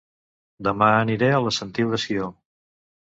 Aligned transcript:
Dema 0.67 0.87
aniré 1.01 1.29
a 1.35 1.41
La 1.43 1.53
Sentiu 1.57 1.91
de 1.97 1.99
Sió 2.05 2.31